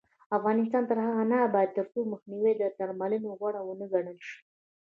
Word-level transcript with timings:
افغانستان 0.37 0.83
تر 0.89 0.97
هغو 1.05 1.23
نه 1.31 1.37
ابادیږي، 1.47 1.75
ترڅو 1.77 1.99
مخنیوی 2.13 2.53
تر 2.59 2.71
درملنې 2.79 3.29
غوره 3.39 3.61
ونه 3.63 3.85
ګڼل 3.93 4.17
شي. 4.27 4.37